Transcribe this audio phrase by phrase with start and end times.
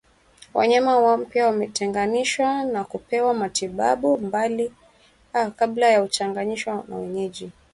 [0.53, 4.31] Wanyama wampya watenganishwe na kupewa matibabu
[5.55, 7.51] kabla ya kuchanganywa na wenyeji